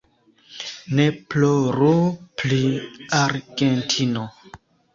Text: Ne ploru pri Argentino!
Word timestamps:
Ne 0.99 1.05
ploru 1.33 1.91
pri 2.45 2.59
Argentino! 3.21 4.29